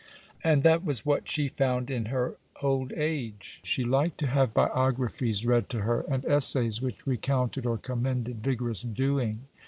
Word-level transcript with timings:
And 0.43 0.63
that 0.63 0.83
was 0.83 1.05
what 1.05 1.29
she 1.29 1.47
found 1.47 1.91
in 1.91 2.05
her 2.05 2.33
old 2.63 2.91
age. 2.93 3.59
She 3.63 3.83
liked 3.83 4.17
to 4.21 4.25
have 4.25 4.51
biographies 4.51 5.45
read 5.45 5.69
to 5.69 5.81
her, 5.81 6.01
and 6.09 6.25
essays 6.25 6.81
which 6.81 7.05
recounted 7.05 7.67
or 7.67 7.77
commended 7.77 8.41
vigorous 8.41 8.81
doing. 8.81 9.41